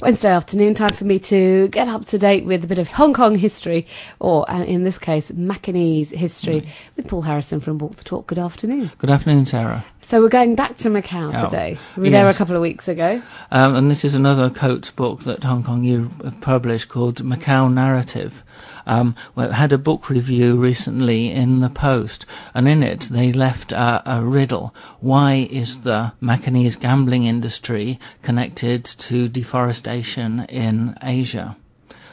Wednesday 0.00 0.28
afternoon, 0.28 0.74
time 0.74 0.90
for 0.90 1.04
me 1.04 1.18
to 1.18 1.66
get 1.68 1.88
up 1.88 2.04
to 2.04 2.18
date 2.18 2.44
with 2.44 2.62
a 2.62 2.68
bit 2.68 2.78
of 2.78 2.86
Hong 2.88 3.12
Kong 3.12 3.34
history, 3.34 3.84
or 4.20 4.48
uh, 4.48 4.62
in 4.62 4.84
this 4.84 4.96
case, 4.96 5.32
Macanese 5.32 6.10
history, 6.10 6.60
mm. 6.60 6.68
with 6.94 7.08
Paul 7.08 7.22
Harrison 7.22 7.58
from 7.58 7.78
Walk 7.78 7.96
the 7.96 8.04
Talk. 8.04 8.28
Good 8.28 8.38
afternoon. 8.38 8.92
Good 8.98 9.10
afternoon, 9.10 9.46
Sarah. 9.46 9.84
So 10.08 10.22
we're 10.22 10.30
going 10.30 10.54
back 10.54 10.78
to 10.78 10.88
Macau 10.88 11.34
oh, 11.36 11.44
today. 11.44 11.76
We 11.94 12.04
were 12.04 12.06
yes. 12.06 12.12
there 12.12 12.28
a 12.30 12.32
couple 12.32 12.56
of 12.56 12.62
weeks 12.62 12.88
ago. 12.88 13.20
Um, 13.50 13.76
and 13.76 13.90
this 13.90 14.06
is 14.06 14.14
another 14.14 14.48
Coates 14.48 14.90
book 14.90 15.20
that 15.24 15.44
Hong 15.44 15.62
Kong 15.62 15.84
U 15.84 16.10
published 16.40 16.88
called 16.88 17.16
Macau 17.16 17.70
Narrative. 17.70 18.42
Um, 18.86 19.14
well, 19.34 19.52
had 19.52 19.70
a 19.70 19.76
book 19.76 20.08
review 20.08 20.56
recently 20.56 21.30
in 21.30 21.60
the 21.60 21.68
Post, 21.68 22.24
and 22.54 22.66
in 22.66 22.82
it 22.82 23.00
they 23.00 23.34
left 23.34 23.70
a, 23.70 24.02
a 24.06 24.24
riddle. 24.24 24.74
Why 25.00 25.46
is 25.50 25.82
the 25.82 26.14
Macanese 26.22 26.80
gambling 26.80 27.24
industry 27.24 28.00
connected 28.22 28.86
to 28.86 29.28
deforestation 29.28 30.46
in 30.48 30.96
Asia? 31.02 31.58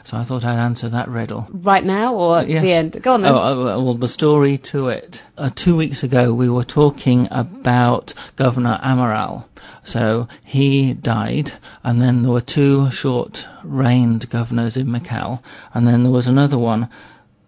So 0.06 0.16
I 0.16 0.22
thought 0.22 0.44
I'd 0.44 0.60
answer 0.60 0.88
that 0.88 1.08
riddle. 1.08 1.48
Right 1.50 1.84
now 1.84 2.14
or 2.14 2.38
at 2.38 2.48
yeah. 2.48 2.60
the 2.60 2.72
end? 2.72 3.02
Go 3.02 3.14
on 3.14 3.22
then. 3.22 3.32
Oh, 3.34 3.38
uh, 3.38 3.82
well, 3.82 3.94
the 3.94 4.06
story 4.06 4.56
to 4.58 4.88
it. 4.88 5.24
Uh, 5.36 5.50
two 5.52 5.74
weeks 5.74 6.04
ago, 6.04 6.32
we 6.32 6.48
were 6.48 6.62
talking 6.62 7.26
about 7.32 8.14
Governor 8.36 8.78
Amaral. 8.84 9.46
So 9.82 10.28
he 10.44 10.94
died, 10.94 11.54
and 11.82 12.00
then 12.00 12.22
there 12.22 12.30
were 12.30 12.40
two 12.40 12.88
short 12.92 13.48
reigned 13.64 14.30
governors 14.30 14.76
in 14.76 14.86
Macau, 14.86 15.40
and 15.74 15.88
then 15.88 16.04
there 16.04 16.12
was 16.12 16.28
another 16.28 16.56
one. 16.56 16.88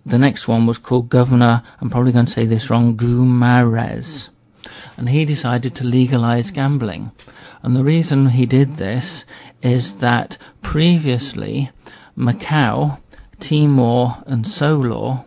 The 0.04 0.18
next 0.18 0.48
one 0.48 0.66
was 0.66 0.78
called 0.78 1.10
Governor, 1.10 1.62
I'm 1.80 1.90
probably 1.90 2.10
going 2.10 2.27
to 2.27 2.32
say 2.32 2.44
this 2.44 2.68
wrong, 2.68 2.96
Guimarães. 2.96 4.30
And 4.96 5.10
he 5.10 5.24
decided 5.24 5.77
to 5.77 5.84
legalize 5.84 6.50
gambling. 6.50 7.12
And 7.62 7.77
the 7.77 7.84
reason 7.84 8.30
he 8.30 8.46
did 8.46 8.78
this 8.78 9.24
is 9.62 9.98
that 9.98 10.38
previously 10.60 11.70
Macau, 12.18 12.98
Timor, 13.38 14.24
and 14.27 14.44
Solor 14.44 15.24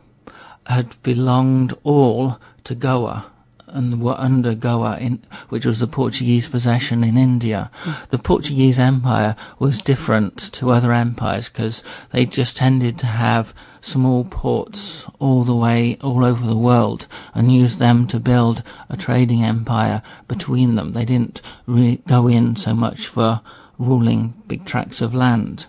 had 0.66 1.02
belonged 1.04 1.74
all 1.84 2.38
to 2.66 2.76
Goa 2.76 3.28
and 3.68 4.02
were 4.02 4.20
under 4.20 4.54
Goa, 4.54 4.98
in, 4.98 5.24
which 5.48 5.66
was 5.66 5.80
the 5.80 5.88
Portuguese 5.88 6.50
possession 6.50 7.02
in 7.06 7.16
India. 7.16 7.72
The 8.10 8.18
Portuguese 8.18 8.78
Empire 8.78 9.38
was 9.58 9.82
different 9.82 10.38
to 10.52 10.72
other 10.72 10.92
empires 10.92 11.48
because 11.48 11.82
they 12.12 12.26
just 12.26 12.58
tended 12.58 12.98
to 12.98 13.06
have 13.06 13.54
small 13.80 14.26
ports 14.26 15.08
all 15.18 15.46
the 15.46 15.56
way, 15.56 15.98
all 16.02 16.26
over 16.26 16.46
the 16.46 16.58
world, 16.58 17.08
and 17.34 17.54
use 17.54 17.78
them 17.78 18.06
to 18.08 18.20
build 18.20 18.64
a 18.90 18.98
trading 18.98 19.46
empire 19.46 20.02
between 20.28 20.76
them. 20.76 20.92
They 20.92 21.06
didn't 21.06 21.42
really 21.66 22.02
go 22.06 22.28
in 22.28 22.58
so 22.58 22.76
much 22.76 23.08
for 23.08 23.40
ruling 23.80 24.34
big 24.46 24.66
tracts 24.66 25.00
of 25.00 25.16
land. 25.16 25.68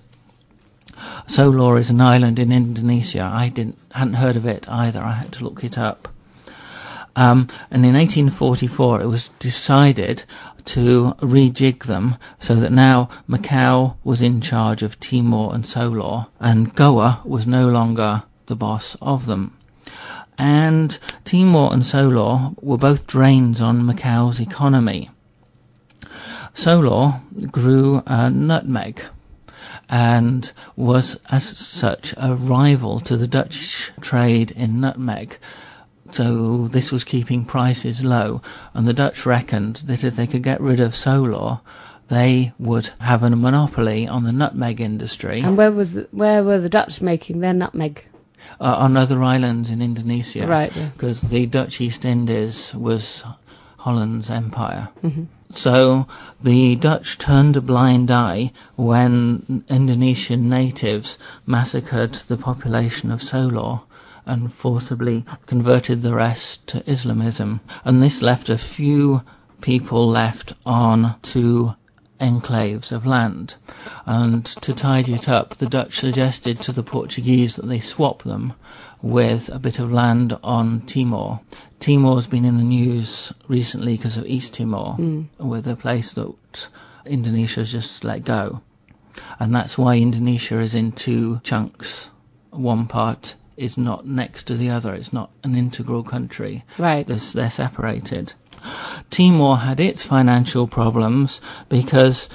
Solor 1.27 1.79
is 1.79 1.91
an 1.91 2.01
island 2.01 2.39
in 2.39 2.53
Indonesia. 2.53 3.23
I 3.23 3.49
didn't 3.49 3.79
hadn't 3.93 4.15
heard 4.15 4.37
of 4.37 4.47
it 4.47 4.69
either. 4.69 5.03
I 5.03 5.13
had 5.13 5.33
to 5.33 5.45
look 5.45 5.65
it 5.65 5.79
up. 5.79 6.09
Um, 7.15 7.49
and 7.71 7.85
in 7.85 7.95
1844, 7.95 9.03
it 9.03 9.07
was 9.07 9.31
decided 9.39 10.25
to 10.65 11.15
rejig 11.21 11.85
them 11.85 12.17
so 12.39 12.55
that 12.55 12.73
now 12.73 13.09
Macau 13.29 13.97
was 14.05 14.23
in 14.23 14.41
charge 14.41 14.83
of 14.83 14.99
Timor 15.01 15.55
and 15.55 15.65
Solor, 15.65 16.27
and 16.41 16.75
Goa 16.75 17.21
was 17.25 17.47
no 17.47 17.69
longer 17.69 18.23
the 18.47 18.57
boss 18.57 18.97
of 19.03 19.27
them. 19.27 19.57
And 20.39 20.99
Timor 21.25 21.73
and 21.73 21.85
Solor 21.85 22.55
were 22.63 22.79
both 22.79 23.07
drains 23.07 23.61
on 23.61 23.83
Macau's 23.83 24.41
economy. 24.41 25.11
Solor 26.55 27.21
grew 27.51 28.03
a 28.07 28.31
nutmeg 28.31 29.03
and 29.93 30.53
was 30.75 31.21
as 31.31 31.47
such 31.47 32.15
a 32.17 32.35
rival 32.35 32.99
to 32.99 33.15
the 33.15 33.29
Dutch 33.29 33.93
trade 34.01 34.51
in 34.53 34.81
nutmeg. 34.81 35.37
So 36.13 36.67
this 36.69 36.91
was 36.91 37.05
keeping 37.05 37.45
prices 37.45 38.03
low, 38.03 38.41
and 38.73 38.89
the 38.89 38.95
Dutch 38.95 39.27
reckoned 39.27 39.77
that 39.87 40.03
if 40.03 40.17
they 40.17 40.27
could 40.27 40.43
get 40.43 40.63
rid 40.63 40.81
of 40.81 40.93
Solor, 40.93 41.61
they 42.09 42.55
would 42.59 42.91
have 43.01 43.23
a 43.23 43.31
monopoly 43.31 44.09
on 44.09 44.25
the 44.25 44.33
nutmeg 44.33 44.81
industry. 44.81 45.41
And 45.41 45.59
where 45.59 45.71
was 45.71 45.93
the, 45.93 46.09
where 46.11 46.43
were 46.43 46.59
the 46.59 46.71
Dutch 46.71 47.03
making 47.03 47.41
their 47.41 47.55
nutmeg? 47.55 48.07
Uh, 48.61 48.75
on 48.79 48.97
other 48.97 49.23
islands 49.23 49.71
in 49.71 49.83
Indonesia, 49.83 50.47
right? 50.47 50.73
Because 50.95 51.25
yeah. 51.25 51.31
the 51.31 51.47
Dutch 51.47 51.81
East 51.81 52.05
Indies 52.05 52.75
was 52.75 53.25
Holland's 53.83 54.31
empire. 54.31 54.91
Mm-hmm. 55.03 55.25
So 55.51 56.07
the 56.41 56.77
Dutch 56.77 57.19
turned 57.19 57.57
a 57.57 57.61
blind 57.61 58.13
eye 58.13 58.53
when 58.77 59.65
Indonesian 59.69 60.49
natives 60.49 61.19
massacred 61.47 62.15
the 62.15 62.37
population 62.37 63.11
of 63.11 63.21
Solor 63.21 63.81
and 64.25 64.53
forcibly 64.53 65.25
converted 65.47 66.03
the 66.03 66.15
rest 66.15 66.65
to 66.69 66.89
Islamism. 66.89 67.61
And 67.85 68.01
this 68.01 68.23
left 68.23 68.49
a 68.49 68.57
few 68.57 69.23
people 69.61 70.07
left 70.07 70.53
on 70.65 71.17
two 71.23 71.75
enclaves 72.23 72.93
of 72.93 73.05
land. 73.05 73.57
And 74.07 74.47
to 74.47 74.73
tidy 74.73 75.13
it 75.15 75.29
up, 75.29 75.57
the 75.57 75.69
Dutch 75.69 75.99
suggested 75.99 76.61
to 76.61 76.73
the 76.73 76.83
Portuguese 76.83 77.57
that 77.57 77.67
they 77.67 77.81
swap 77.81 78.23
them 78.23 78.55
with 79.03 79.49
a 79.49 79.59
bit 79.59 79.79
of 79.79 79.93
land 79.93 80.39
on 80.43 80.81
Timor 80.83 81.41
Timor's 81.83 82.29
been 82.29 82.45
in 82.45 82.59
the 82.59 82.63
news 82.63 83.33
recently 83.49 83.97
because 83.97 84.17
of 84.17 84.25
East 84.25 84.55
Timor, 84.55 84.95
mm. 85.01 85.27
with 85.41 85.67
a 85.67 85.75
place 85.75 86.13
that 86.13 86.69
Indonesia's 87.05 87.73
just 87.73 88.05
let 88.05 88.25
go. 88.25 88.63
And 89.41 89.53
that's 89.53 89.77
why 89.77 89.97
Indonesia 89.97 90.61
is 90.61 90.77
in 90.77 90.93
two 90.93 91.41
chunks. 91.43 92.09
One 92.51 92.87
part 92.87 93.35
is 93.57 93.77
not 93.77 94.07
next 94.07 94.45
to 94.45 94.57
the 94.57 94.71
other, 94.71 94.95
it's 94.95 95.13
not 95.13 95.33
an 95.43 95.57
integral 95.57 96.05
country. 96.05 96.65
Right. 96.79 97.05
They're, 97.05 97.17
they're 97.17 97.51
separated. 97.51 98.35
Timor 99.11 99.59
had 99.59 99.81
its 99.81 100.05
financial 100.05 100.67
problems 100.67 101.41
because 101.69 102.29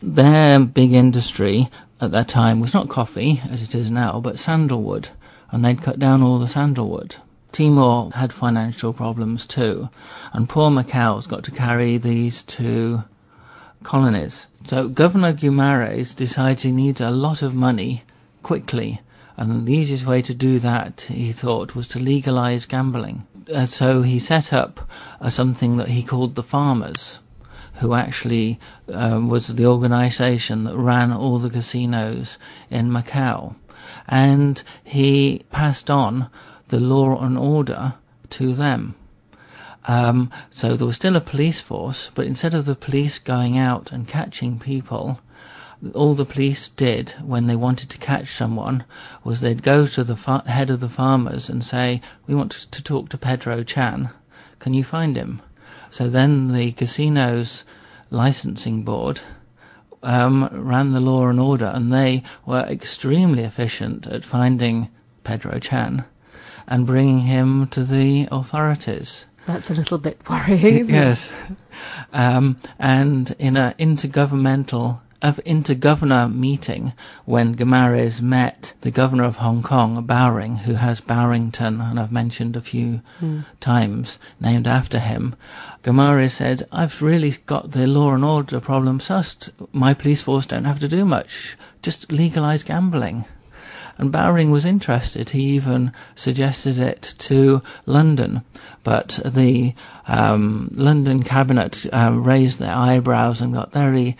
their 0.00 0.60
big 0.60 0.92
industry 0.92 1.68
at 2.00 2.12
that 2.12 2.28
time 2.28 2.60
was 2.60 2.74
not 2.74 2.88
coffee, 2.88 3.40
as 3.50 3.62
it 3.62 3.74
is 3.74 3.90
now, 3.90 4.20
but 4.20 4.38
sandalwood. 4.38 5.08
And 5.50 5.64
they'd 5.64 5.82
cut 5.82 5.98
down 5.98 6.22
all 6.22 6.38
the 6.38 6.48
sandalwood. 6.48 7.16
Timor 7.52 8.10
had 8.14 8.32
financial 8.32 8.92
problems 8.92 9.46
too, 9.46 9.88
and 10.32 10.48
poor 10.48 10.70
Macau's 10.70 11.26
got 11.26 11.44
to 11.44 11.50
carry 11.50 11.96
these 11.96 12.42
two 12.42 13.04
colonies. 13.82 14.46
So 14.66 14.88
Governor 14.88 15.32
Guimarães 15.32 16.14
decides 16.14 16.62
he 16.62 16.72
needs 16.72 17.00
a 17.00 17.10
lot 17.10 17.40
of 17.40 17.54
money 17.54 18.02
quickly, 18.42 19.00
and 19.36 19.66
the 19.66 19.72
easiest 19.72 20.04
way 20.04 20.20
to 20.22 20.34
do 20.34 20.58
that, 20.58 21.02
he 21.02 21.32
thought, 21.32 21.74
was 21.74 21.88
to 21.88 21.98
legalize 21.98 22.66
gambling. 22.66 23.26
Uh, 23.52 23.66
so 23.66 24.02
he 24.02 24.18
set 24.18 24.52
up 24.52 24.88
uh, 25.20 25.30
something 25.30 25.76
that 25.76 25.88
he 25.88 26.02
called 26.02 26.34
the 26.34 26.42
Farmers, 26.42 27.20
who 27.74 27.94
actually 27.94 28.58
um, 28.92 29.28
was 29.28 29.48
the 29.48 29.66
organization 29.66 30.64
that 30.64 30.76
ran 30.76 31.12
all 31.12 31.38
the 31.38 31.50
casinos 31.50 32.38
in 32.70 32.90
Macau. 32.90 33.54
And 34.08 34.62
he 34.82 35.44
passed 35.52 35.90
on 35.90 36.28
the 36.68 36.80
law 36.80 37.20
and 37.20 37.38
order 37.38 37.94
to 38.30 38.52
them. 38.52 38.96
Um, 39.86 40.32
so 40.50 40.76
there 40.76 40.86
was 40.86 40.96
still 40.96 41.14
a 41.14 41.20
police 41.20 41.60
force, 41.60 42.10
but 42.14 42.26
instead 42.26 42.54
of 42.54 42.64
the 42.64 42.74
police 42.74 43.20
going 43.20 43.56
out 43.56 43.92
and 43.92 44.08
catching 44.08 44.58
people, 44.58 45.20
all 45.94 46.14
the 46.14 46.24
police 46.24 46.68
did 46.68 47.10
when 47.22 47.46
they 47.46 47.56
wanted 47.56 47.90
to 47.90 47.98
catch 47.98 48.34
someone 48.34 48.84
was 49.22 49.40
they'd 49.40 49.62
go 49.62 49.86
to 49.86 50.04
the 50.04 50.16
fa- 50.16 50.42
head 50.46 50.70
of 50.70 50.80
the 50.80 50.88
farmers 50.88 51.48
and 51.48 51.64
say, 51.64 52.00
"We 52.26 52.34
want 52.34 52.52
to 52.52 52.82
talk 52.82 53.08
to 53.10 53.18
Pedro 53.18 53.62
Chan. 53.62 54.10
Can 54.58 54.74
you 54.74 54.84
find 54.84 55.16
him?" 55.16 55.42
So 55.90 56.08
then 56.08 56.52
the 56.52 56.72
casino's 56.72 57.64
licensing 58.10 58.82
board 58.82 59.20
um, 60.02 60.48
ran 60.52 60.92
the 60.92 61.00
law 61.00 61.28
and 61.28 61.40
order, 61.40 61.70
and 61.74 61.92
they 61.92 62.22
were 62.44 62.60
extremely 62.60 63.42
efficient 63.42 64.06
at 64.06 64.24
finding 64.24 64.88
Pedro 65.24 65.58
Chan 65.58 66.04
and 66.66 66.86
bringing 66.86 67.20
him 67.20 67.66
to 67.68 67.84
the 67.84 68.28
authorities. 68.30 69.26
That's 69.46 69.70
a 69.70 69.74
little 69.74 69.98
bit 69.98 70.20
worrying, 70.28 70.88
yes. 70.88 71.32
Um, 72.12 72.58
and 72.78 73.36
in 73.38 73.58
an 73.58 73.74
intergovernmental 73.78 75.00
of 75.26 75.40
intergovernor 75.44 76.32
meeting 76.32 76.92
when 77.24 77.56
Guimarães 77.56 78.20
met 78.20 78.74
the 78.82 78.92
governor 78.92 79.24
of 79.24 79.38
Hong 79.38 79.60
Kong, 79.60 80.06
Bowring, 80.06 80.58
who 80.58 80.74
has 80.74 81.00
Bowrington, 81.00 81.80
and 81.80 81.98
I've 81.98 82.12
mentioned 82.12 82.54
a 82.54 82.60
few 82.60 83.00
mm. 83.20 83.44
times, 83.58 84.20
named 84.40 84.68
after 84.68 85.00
him. 85.00 85.34
Guimarães 85.82 86.30
said, 86.30 86.68
I've 86.70 87.02
really 87.02 87.34
got 87.44 87.72
the 87.72 87.88
law 87.88 88.14
and 88.14 88.24
order 88.24 88.60
problem 88.60 89.00
sussed. 89.00 89.50
My 89.72 89.94
police 89.94 90.22
force 90.22 90.46
don't 90.46 90.64
have 90.64 90.78
to 90.78 90.88
do 90.88 91.04
much. 91.04 91.56
Just 91.82 92.12
legalise 92.12 92.62
gambling. 92.62 93.24
And 93.98 94.12
Bowring 94.12 94.50
was 94.50 94.66
interested. 94.66 95.30
He 95.30 95.42
even 95.54 95.92
suggested 96.14 96.78
it 96.78 97.14
to 97.18 97.62
London, 97.86 98.42
but 98.84 99.20
the 99.24 99.74
um, 100.06 100.68
London 100.72 101.22
cabinet 101.22 101.86
uh, 101.92 102.12
raised 102.12 102.58
their 102.58 102.74
eyebrows 102.74 103.40
and 103.40 103.54
got 103.54 103.72
very 103.72 104.16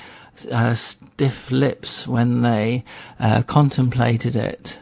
uh, 0.51 0.75
stiff 0.75 1.51
lips 1.51 2.09
when 2.09 2.43
they 2.43 2.85
uh, 3.21 3.43
contemplated 3.43 4.35
it. 4.37 4.79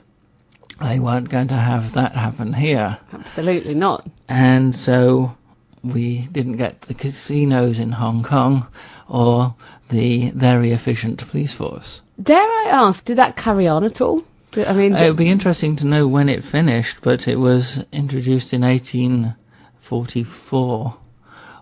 They 0.81 0.99
weren't 0.99 1.29
going 1.29 1.49
to 1.49 1.55
have 1.55 1.93
that 1.93 2.12
happen 2.12 2.52
here. 2.52 2.99
Absolutely 3.12 3.75
not. 3.75 4.06
And 4.29 4.75
so 4.75 5.37
we 5.82 6.29
didn't 6.32 6.56
get 6.56 6.82
the 6.82 6.94
casinos 6.94 7.79
in 7.79 7.93
Hong 7.93 8.23
Kong 8.23 8.67
or 9.08 9.55
the 9.91 10.31
very 10.31 10.70
efficient 10.70 11.26
police 11.29 11.52
force. 11.52 12.02
Dare 12.20 12.38
I 12.38 12.67
ask, 12.70 13.05
did 13.05 13.19
that 13.19 13.37
carry 13.37 13.69
on 13.69 13.85
at 13.85 14.00
all? 14.00 14.25
I 14.56 14.72
mean, 14.72 14.94
it 14.94 15.08
would 15.08 15.16
be 15.16 15.28
interesting 15.28 15.74
to 15.76 15.86
know 15.86 16.06
when 16.06 16.28
it 16.28 16.44
finished, 16.44 16.98
but 17.02 17.26
it 17.26 17.38
was 17.38 17.84
introduced 17.92 18.52
in 18.52 18.60
1844 18.62 20.96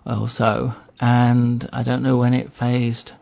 or 0.05 0.29
so, 0.29 0.75
and 0.99 1.69
I 1.71 1.83
don't 1.83 2.03
know 2.03 2.17
when 2.17 2.33
it 2.33 2.51
phased 2.51 3.13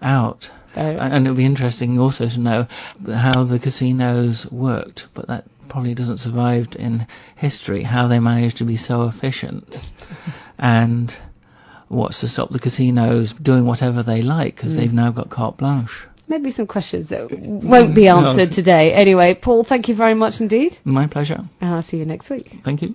out. 0.00 0.50
And 0.74 1.26
it 1.26 1.30
would 1.30 1.36
be 1.36 1.44
interesting 1.44 1.98
also 1.98 2.28
to 2.28 2.38
know 2.38 2.68
how 3.12 3.42
the 3.42 3.58
casinos 3.58 4.48
worked, 4.52 5.08
but 5.14 5.26
that 5.26 5.44
probably 5.68 5.94
doesn't 5.94 6.18
survive 6.18 6.68
in 6.78 7.08
history, 7.34 7.82
how 7.82 8.06
they 8.06 8.20
managed 8.20 8.58
to 8.58 8.64
be 8.64 8.76
so 8.76 9.08
efficient. 9.08 9.90
and 10.58 11.18
what's 11.88 12.20
to 12.20 12.28
stop 12.28 12.50
the 12.50 12.58
casinos 12.58 13.32
doing 13.32 13.64
whatever 13.64 14.02
they 14.02 14.22
like 14.22 14.56
because 14.56 14.74
mm. 14.74 14.76
they've 14.76 14.92
now 14.92 15.10
got 15.10 15.30
carte 15.30 15.56
blanche? 15.56 16.06
Maybe 16.28 16.50
some 16.50 16.66
questions 16.66 17.08
that 17.08 17.30
won't 17.32 17.94
be 17.94 18.06
answered 18.06 18.50
no. 18.50 18.54
today. 18.54 18.92
Anyway, 18.92 19.34
Paul, 19.34 19.64
thank 19.64 19.88
you 19.88 19.94
very 19.94 20.14
much 20.14 20.40
indeed. 20.40 20.78
My 20.84 21.06
pleasure. 21.06 21.44
And 21.60 21.74
I'll 21.74 21.82
see 21.82 21.96
you 21.96 22.04
next 22.04 22.28
week. 22.30 22.60
Thank 22.62 22.82
you. 22.82 22.94